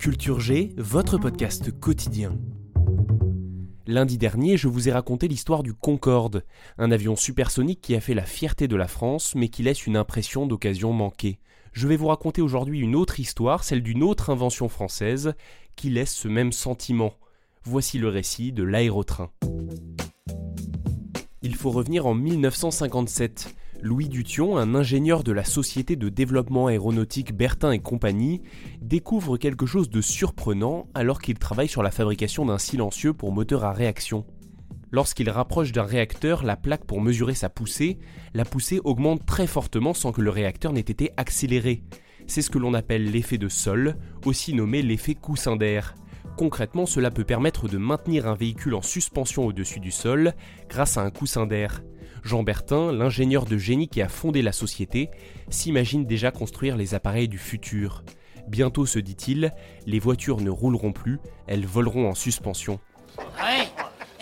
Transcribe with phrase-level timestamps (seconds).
[0.00, 2.38] Culture G, votre podcast quotidien.
[3.86, 6.42] Lundi dernier, je vous ai raconté l'histoire du Concorde,
[6.78, 9.98] un avion supersonique qui a fait la fierté de la France, mais qui laisse une
[9.98, 11.38] impression d'occasion manquée.
[11.74, 15.34] Je vais vous raconter aujourd'hui une autre histoire, celle d'une autre invention française,
[15.76, 17.12] qui laisse ce même sentiment.
[17.64, 19.30] Voici le récit de l'aérotrain.
[21.42, 23.54] Il faut revenir en 1957.
[23.82, 28.42] Louis Dution, un ingénieur de la société de développement aéronautique Bertin et compagnie,
[28.82, 33.64] découvre quelque chose de surprenant alors qu'il travaille sur la fabrication d'un silencieux pour moteur
[33.64, 34.26] à réaction.
[34.92, 37.98] Lorsqu'il rapproche d'un réacteur la plaque pour mesurer sa poussée,
[38.34, 41.82] la poussée augmente très fortement sans que le réacteur n'ait été accéléré.
[42.26, 45.94] C'est ce que l'on appelle l'effet de sol, aussi nommé l'effet coussin d'air.
[46.36, 50.34] Concrètement, cela peut permettre de maintenir un véhicule en suspension au-dessus du sol
[50.68, 51.82] grâce à un coussin d'air.
[52.22, 55.10] Jean Bertin, l'ingénieur de génie qui a fondé la société,
[55.48, 58.02] s'imagine déjà construire les appareils du futur.
[58.48, 59.52] Bientôt, se dit-il,
[59.86, 62.80] les voitures ne rouleront plus, elles voleront en suspension.
[63.18, 63.68] Ouais.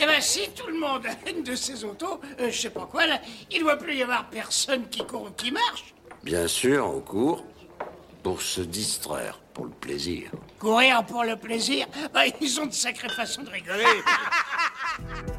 [0.00, 2.86] Eh ben si tout le monde a une de ces autos, euh, je sais pas
[2.86, 5.94] quoi là, il doit plus y avoir personne qui court ou qui marche.
[6.22, 7.44] Bien sûr, on court
[8.22, 10.30] pour se distraire, pour le plaisir.
[10.58, 13.84] Courir pour le plaisir, bah, ils ont de sacrées façons de rigoler.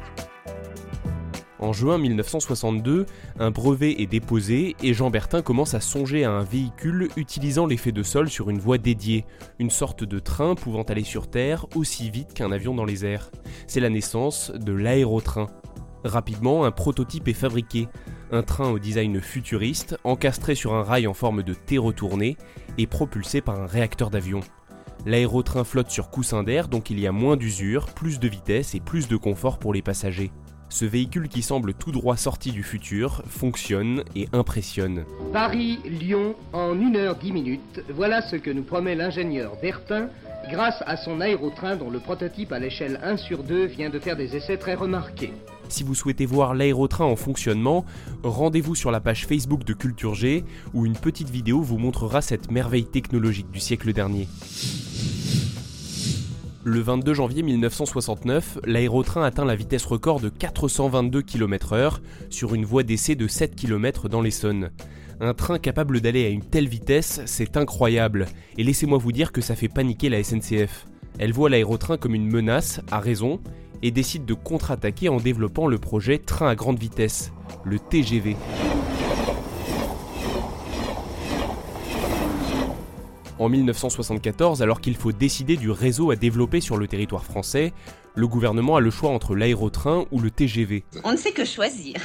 [1.60, 3.04] En juin 1962,
[3.38, 7.92] un brevet est déposé et Jean Bertin commence à songer à un véhicule utilisant l'effet
[7.92, 9.26] de sol sur une voie dédiée,
[9.58, 13.30] une sorte de train pouvant aller sur Terre aussi vite qu'un avion dans les airs.
[13.66, 15.48] C'est la naissance de l'aérotrain.
[16.02, 17.88] Rapidement, un prototype est fabriqué,
[18.32, 22.38] un train au design futuriste, encastré sur un rail en forme de T retourné
[22.78, 24.40] et propulsé par un réacteur d'avion.
[25.04, 28.80] L'aérotrain flotte sur coussin d'air, donc il y a moins d'usure, plus de vitesse et
[28.80, 30.30] plus de confort pour les passagers.
[30.70, 35.04] Ce véhicule qui semble tout droit sorti du futur fonctionne et impressionne.
[35.32, 40.08] Paris-Lyon en 1 heure 10 minutes, voilà ce que nous promet l'ingénieur Bertin
[40.48, 44.16] grâce à son aérotrain dont le prototype à l'échelle 1 sur 2 vient de faire
[44.16, 45.32] des essais très remarqués.
[45.68, 47.84] Si vous souhaitez voir l'aérotrain en fonctionnement,
[48.22, 52.50] rendez-vous sur la page Facebook de Culture G où une petite vidéo vous montrera cette
[52.50, 54.28] merveille technologique du siècle dernier.
[56.62, 62.82] Le 22 janvier 1969, l'aérotrain atteint la vitesse record de 422 km/h sur une voie
[62.82, 64.70] d'essai de 7 km dans l'Essonne.
[65.20, 68.26] Un train capable d'aller à une telle vitesse, c'est incroyable,
[68.58, 70.84] et laissez-moi vous dire que ça fait paniquer la SNCF.
[71.18, 73.40] Elle voit l'aérotrain comme une menace, à raison,
[73.82, 77.32] et décide de contre-attaquer en développant le projet Train à grande vitesse,
[77.64, 78.36] le TGV.
[83.40, 87.72] En 1974, alors qu'il faut décider du réseau à développer sur le territoire français,
[88.14, 90.84] le gouvernement a le choix entre l'aérotrain ou le TGV.
[91.04, 91.96] On ne sait que choisir.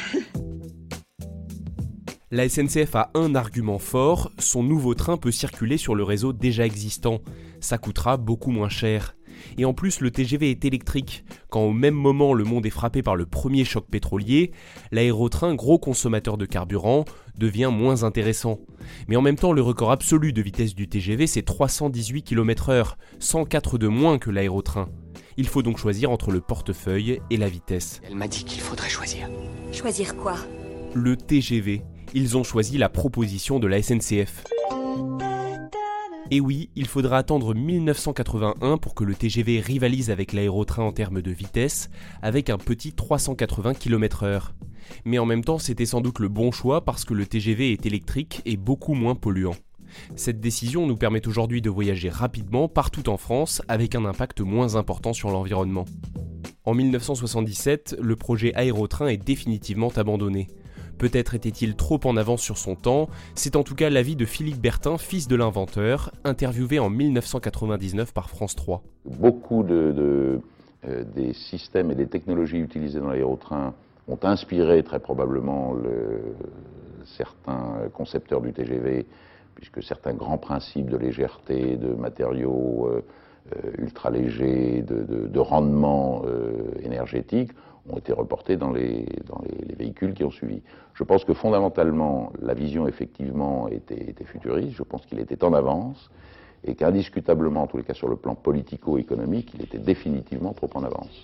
[2.32, 6.66] La SNCF a un argument fort, son nouveau train peut circuler sur le réseau déjà
[6.66, 7.20] existant.
[7.60, 9.18] Ça coûtera beaucoup moins cher.
[9.58, 11.26] Et en plus, le TGV est électrique.
[11.50, 14.52] Quand au même moment le monde est frappé par le premier choc pétrolier,
[14.92, 17.06] l'aérotrain, gros consommateur de carburant,
[17.38, 18.60] devient moins intéressant.
[19.08, 23.78] Mais en même temps, le record absolu de vitesse du TGV, c'est 318 km/h, 104
[23.78, 24.90] de moins que l'aérotrain.
[25.38, 28.02] Il faut donc choisir entre le portefeuille et la vitesse.
[28.08, 29.30] Elle m'a dit qu'il faudrait choisir.
[29.72, 30.36] Choisir quoi?
[30.94, 31.82] Le TGV.
[32.14, 34.46] Ils ont choisi la proposition de la SNCF.
[36.32, 41.22] Et oui, il faudra attendre 1981 pour que le TGV rivalise avec l'aérotrain en termes
[41.22, 41.90] de vitesse,
[42.24, 44.52] avec un petit 380 km/h.
[45.06, 47.86] Mais en même temps, c'était sans doute le bon choix parce que le TGV est
[47.86, 49.56] électrique et beaucoup moins polluant.
[50.16, 54.76] Cette décision nous permet aujourd'hui de voyager rapidement partout en France avec un impact moins
[54.76, 55.86] important sur l'environnement.
[56.66, 60.48] En 1977, le projet aérotrain est définitivement abandonné.
[60.98, 64.62] Peut-être était-il trop en avance sur son temps, c'est en tout cas l'avis de Philippe
[64.62, 68.82] Bertin, fils de l'inventeur, interviewé en 1999 par France 3.
[69.06, 70.40] Beaucoup euh,
[71.16, 73.74] des systèmes et des technologies utilisées dans l'aérotrain
[74.08, 76.22] ont inspiré très probablement le,
[77.18, 79.06] certains concepteurs du TGV,
[79.56, 83.02] puisque certains grands principes de légèreté, de matériaux euh,
[83.56, 86.24] euh, ultra légers, de, rendement
[86.82, 87.52] énergétique
[87.90, 90.62] ont été reportés dans, les, dans les, véhicules qui ont suivi.
[90.94, 96.10] Je pense que fondamentalement, la vision effectivement était, futuriste, je pense qu'il était en avance,
[96.64, 100.84] et qu'indiscutablement, en tous les cas sur le plan politico-économique, il était définitivement trop en
[100.84, 101.24] avance.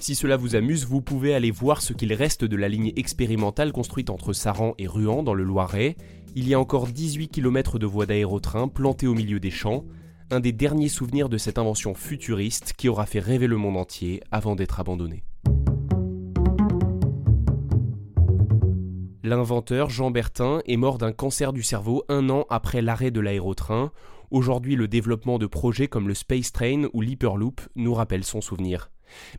[0.00, 3.70] Si cela vous amuse, vous pouvez aller voir ce qu'il reste de la ligne expérimentale
[3.70, 5.96] construite entre Saran et Ruan dans le Loiret.
[6.34, 9.84] Il y a encore 18 km de voies d'aérotrain plantées au milieu des champs,
[10.30, 14.22] un des derniers souvenirs de cette invention futuriste qui aura fait rêver le monde entier
[14.30, 15.24] avant d'être abandonnée.
[19.22, 23.92] L'inventeur Jean Bertin est mort d'un cancer du cerveau un an après l'arrêt de l'aérotrain.
[24.30, 28.90] Aujourd'hui, le développement de projets comme le Space Train ou l'Hyperloop nous rappelle son souvenir.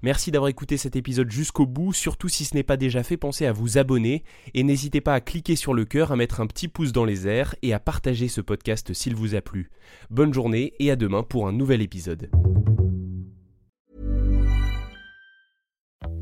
[0.02, 3.46] Merci d'avoir écouté cet épisode jusqu'au bout, surtout si ce n'est pas déjà fait, pensez
[3.46, 4.24] à vous abonner
[4.54, 7.28] et n'hésitez pas à cliquer sur le cœur, à mettre un petit pouce dans les
[7.28, 9.70] airs et à partager ce podcast s'il vous a plu.
[10.10, 12.30] Bonne journée et à demain pour un nouvel épisode.